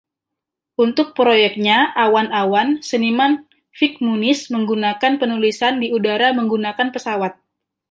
[0.85, 3.31] Untuk proyeknya "awan awan", seniman
[3.77, 7.33] Vik Muniz menggunakan penulisan di udara menggunakan pesawat.